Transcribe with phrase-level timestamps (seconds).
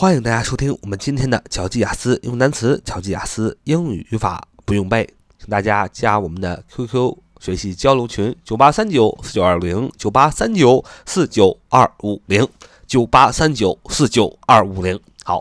[0.00, 5.04] 欢迎大家收听我们今天的巧记雅思用单词、巧记雅思英语语法不用背，
[5.40, 12.48] 请大家加我们的 QQ 学习交流群：九八三九四九二零九八三九四九二五零
[12.86, 15.00] 九八三九四九二五零。
[15.24, 15.38] 好，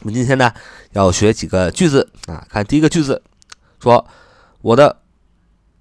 [0.00, 0.50] 我们今天呢
[0.92, 3.22] 要学几个句子啊，看第一个句子，
[3.78, 4.06] 说
[4.62, 5.02] 我的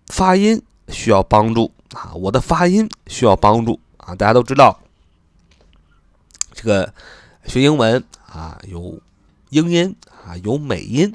[0.07, 4.77] 发音需要帮助啊，我的发音需要帮助啊，大家都知道
[6.51, 6.93] 这个。
[7.47, 8.99] 学英文啊，有
[9.49, 11.13] 英音啊，有美音。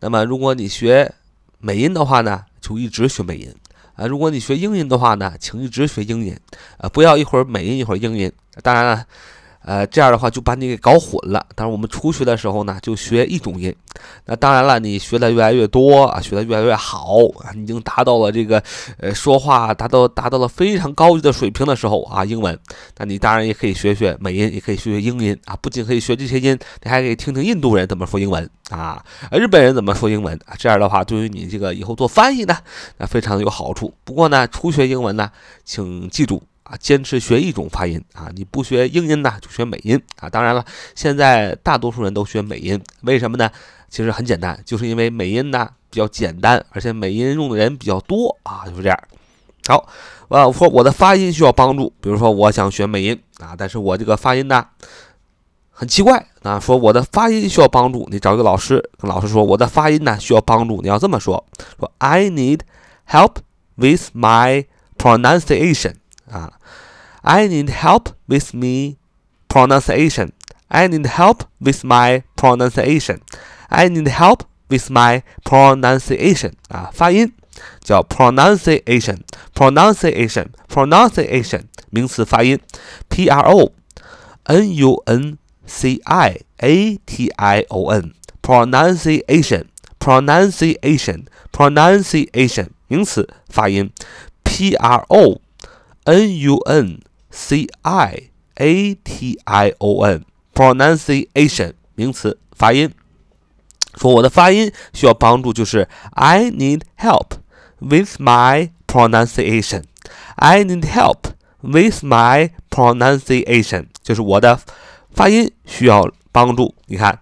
[0.00, 1.12] 那么，如果你学
[1.58, 3.54] 美音的话呢，就一直学美音
[3.96, 6.38] 啊；如果你学英音的话呢，请一直学英音
[6.78, 8.32] 啊，不要一会儿美音一会儿英音。
[8.62, 9.06] 当然了。
[9.64, 11.44] 呃，这样的话就把你给搞混了。
[11.54, 13.74] 但是我们初学的时候呢，就学一种音。
[14.26, 18.62] 那当然了，你学的越来越多啊，学的越来越好啊，已经达到了这个
[18.98, 22.58] 呃说话达到达到了非常高级的水平的时候啊，英文，
[22.98, 25.56] 那你当然也可以学学美音，也可以学学英音啊。
[25.62, 30.54] 不仅可以学这些音，你还可以听听印度人怎么说英文啊，日本人怎么说英文啊。
[30.58, 32.56] 这样的话，对于你这个以后做翻译呢，
[32.98, 33.94] 那非常有好处。
[34.04, 35.30] 不过呢，初学英文呢，
[35.64, 36.42] 请记住。
[36.64, 38.30] 啊，坚持学一种发音啊！
[38.34, 40.28] 你不学英音呢，就学美音啊！
[40.28, 43.50] 当然了，现在大多数人都学美音，为什么呢？
[43.90, 48.98] 其实很简单，就是因为美音呢比较简单，而且美音用的人比较多啊，就是这样。
[49.68, 49.86] 好，
[50.28, 54.66] 我说我的发音需要帮助，比如说我想学美音啊，但是我这个发音呢
[55.70, 61.44] 很奇怪啊，说我的发音需要帮助，你找一个老师，跟老师说我的发音呢需要帮助，你要这么说：
[61.78, 62.60] 说 I need
[63.06, 63.36] help
[63.76, 64.64] with my
[64.96, 65.96] pronunciation。
[66.33, 66.51] 啊，
[67.21, 68.97] I need help with me
[69.47, 70.31] pronunciation.
[70.67, 73.19] I need help with my pronunciation.
[73.69, 76.53] I need help with my pronunciation.
[76.69, 77.33] 啊，发音
[77.81, 79.19] 叫 pronunciation,
[79.53, 82.59] pronunciation, pronunciation 名词发音，
[83.09, 83.73] p r o
[84.45, 89.65] n u n c i a t i o n pronunciation,
[89.99, 93.91] pronunciation, pronunciation 名词发音，
[94.43, 95.41] p r o
[96.05, 102.91] N U N C I A T I O N pronunciation 名词发音。
[103.95, 107.37] 说我的发音需要帮助，就是 I need help
[107.79, 109.83] with my pronunciation.
[110.35, 114.59] I need help with my pronunciation，就是我的
[115.11, 116.75] 发音需要帮助。
[116.85, 117.19] 你看，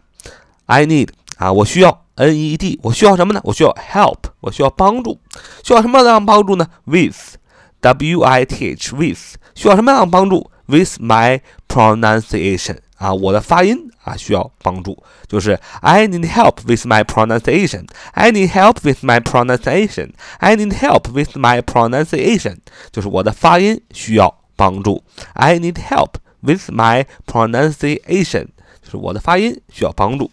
[0.65, 3.39] I need 啊，我需要 N E D，我需要什么呢？
[3.43, 5.19] 我需要 help，我需要帮助。
[5.63, 6.67] 需要什么样的帮助呢？
[6.85, 7.37] With
[7.81, 10.49] W I T H with 需要什么样的帮助？
[10.69, 11.39] With my
[11.69, 17.87] pronunciation 啊，我的发音啊需要帮助，就是 I need help with my pronunciation.
[18.11, 20.11] I need help with my pronunciation.
[20.39, 22.57] I need help with my pronunciation，
[22.91, 25.01] 就是我的发音需要帮助。
[25.35, 28.47] I need help with my pronunciation，
[28.83, 30.29] 就是我的发音需要帮助。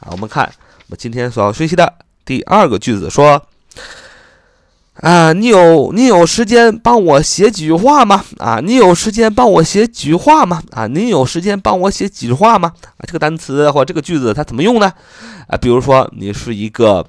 [0.00, 1.90] 啊，我们看我们今天所要学习的
[2.26, 3.46] 第二个句子说。
[5.01, 8.23] 啊，你有你有时间帮我写几句话吗？
[8.37, 10.63] 啊，你有时间帮我写几句话吗？
[10.71, 12.71] 啊，你有时间帮我写几句话吗？
[12.81, 14.93] 啊，这个单词或这个句子它怎么用呢？
[15.47, 17.05] 啊，比如说你是一个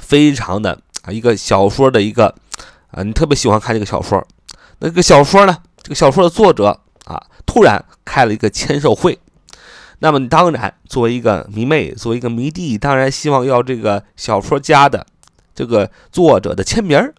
[0.00, 2.32] 非常的啊一个小说的一个
[2.92, 4.24] 啊，你特别喜欢看这个小说，
[4.78, 9.18] 那个小说呢，这个小说的作者啊突然开了一个签售会，
[9.98, 15.04] 那么你当然作为一个迷妹，作为一个迷弟，当然希望要这个小说家的。
[15.56, 17.14] 这个作者的签名儿，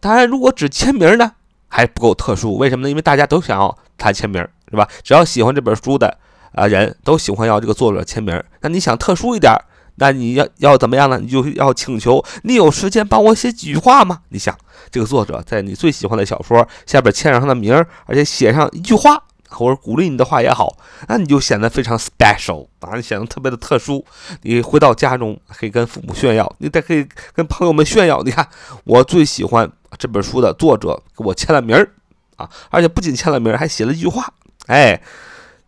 [0.00, 1.32] 当然，如果只签名呢，
[1.68, 2.56] 还不够特殊。
[2.56, 2.90] 为什么呢？
[2.90, 4.88] 因为大家都想要他签名，是吧？
[5.04, 6.18] 只要喜欢这本书的
[6.52, 8.42] 啊，人都喜欢要这个作者签名。
[8.62, 9.52] 那你想特殊一点，
[9.96, 11.18] 那你要要怎么样呢？
[11.18, 14.20] 你就要请求你有时间帮我写几句话吗？
[14.30, 14.56] 你想，
[14.90, 19.22] 这个作者在你最喜欢的小说下边签上他的名儿，而且写上一句话。
[19.48, 20.76] 或者鼓励你的话也好，
[21.08, 24.04] 那你就显得非常 special 啊，你显得特别的特殊。
[24.42, 28.22] 你回到家中可以跟父母炫耀，你再可以跟朋友们炫耀。
[28.22, 28.46] 你看，
[28.84, 31.92] 我最喜欢这本书的作者给我签了名儿
[32.36, 34.32] 啊，而且不仅签了名儿，还写了一句话。
[34.66, 35.00] 哎，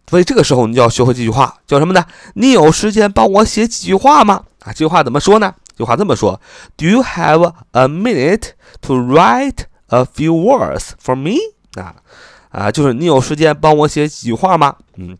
[0.09, 2.05] 所以这个时候你就要学会这句话，叫什么呢？
[2.35, 4.45] 你有时间帮我写几句话吗？
[4.65, 5.55] 啊，这句话怎么说呢？
[5.69, 6.41] 这句话这么说
[6.77, 8.51] ：Do you have a minute
[8.81, 11.37] to write a few words for me？
[11.81, 11.97] 啊。
[12.51, 14.75] 啊，就是你有时间帮我写几句话吗？
[14.97, 15.17] 嗯，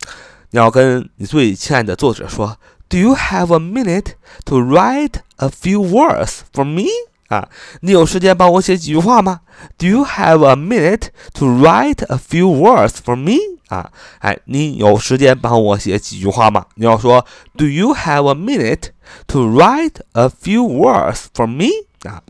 [0.51, 4.13] 你要跟你最亲爱的作者说，Do you have a minute
[4.45, 6.89] to write a few words for me？
[7.27, 7.47] 啊，
[7.81, 9.41] 你有时间帮我写几句话吗
[9.77, 13.35] ？Do you have a minute to write a few words for me？
[13.67, 16.65] 啊，哎，你有时间帮我写几句话吗？
[16.73, 17.23] 你要说
[17.55, 18.89] ，Do you have a minute
[19.27, 21.67] to write a few words for me？
[22.09, 22.23] 啊，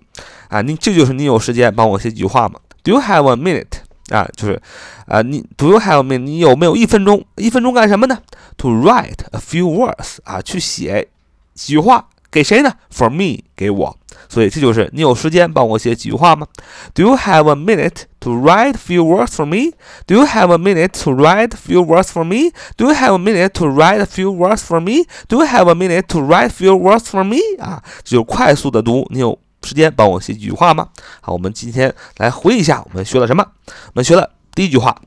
[0.49, 3.78] 啊，你这就是你有时间帮我写几句话吗？Do you have a minute？
[4.10, 4.60] 啊，就是
[5.06, 6.19] 啊，你 Do you have me？
[6.19, 7.25] 你有没有一分钟？
[7.36, 8.19] 一分钟干什么呢？
[8.58, 11.08] To write a few words 啊，去写
[11.54, 12.75] 几句话给谁呢？
[12.92, 13.96] For me，给我。
[14.28, 16.46] 所以这就是你有时间帮我写几句话吗？
[16.94, 19.72] Do you have a minute to write a few words for me?
[20.06, 22.52] Do you have a minute to write a few words for me?
[22.76, 25.04] Do you have a minute to write a few words for me?
[25.28, 27.38] Do you have a minute to write a few words for me?
[27.58, 29.06] 啊，这就快速的读。
[29.10, 30.89] 你有 时间帮我写几句话吗？
[31.21, 33.45] 好，我们今天来回忆一下我们学了什么。
[33.67, 35.00] 我们学了第一句话，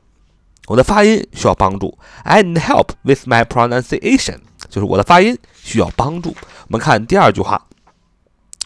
[0.67, 1.97] 我的发音需要帮助。
[2.23, 4.37] I need help with my pronunciation，
[4.69, 6.29] 就是我的发音需要帮助。
[6.29, 7.65] 我们看第二句话。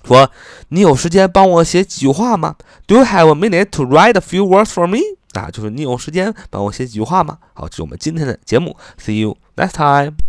[0.04, 0.31] 说，
[0.69, 2.56] 你有时间帮我写几句话吗
[2.86, 5.00] ？Do you have a minute to write a few words for me？
[5.34, 7.39] 啊，就是你有时间帮我写几句话吗？
[7.54, 8.78] 好，这是我们今天的节目。
[8.98, 10.26] See you next time.